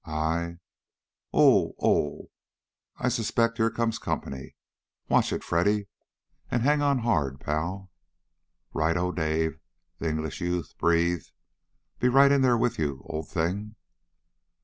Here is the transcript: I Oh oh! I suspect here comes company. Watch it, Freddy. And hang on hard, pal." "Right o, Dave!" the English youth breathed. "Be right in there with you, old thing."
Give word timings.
I 0.03 0.57
Oh 1.31 1.75
oh! 1.79 2.31
I 2.97 3.07
suspect 3.07 3.57
here 3.57 3.69
comes 3.69 3.99
company. 3.99 4.55
Watch 5.09 5.31
it, 5.31 5.43
Freddy. 5.43 5.89
And 6.49 6.63
hang 6.63 6.81
on 6.81 6.97
hard, 6.97 7.39
pal." 7.39 7.91
"Right 8.73 8.97
o, 8.97 9.11
Dave!" 9.11 9.59
the 9.99 10.09
English 10.09 10.41
youth 10.41 10.75
breathed. 10.79 11.31
"Be 11.99 12.09
right 12.09 12.31
in 12.31 12.41
there 12.41 12.57
with 12.57 12.79
you, 12.79 13.03
old 13.05 13.29
thing." 13.29 13.75